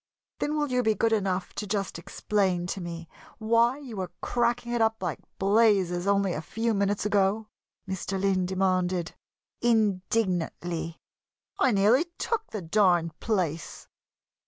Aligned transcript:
"Then 0.39 0.57
will 0.57 0.71
you 0.71 0.81
be 0.81 0.95
good 0.95 1.13
enough 1.13 1.53
to 1.53 1.67
just 1.67 1.99
explain 1.99 2.65
to 2.73 2.81
me 2.81 3.07
why 3.37 3.77
you 3.77 3.97
were 3.97 4.09
cracking 4.19 4.71
it 4.71 4.81
up 4.81 5.03
like 5.03 5.19
blazes 5.37 6.07
only 6.07 6.33
a 6.33 6.41
few 6.41 6.73
minutes 6.73 7.05
ago?" 7.05 7.49
Mr. 7.87 8.19
Lynn 8.19 8.47
demanded, 8.47 9.13
indignantly. 9.61 10.97
"I 11.59 11.69
nearly 11.69 12.05
took 12.17 12.47
the 12.49 12.63
darned 12.63 13.19
place!" 13.19 13.87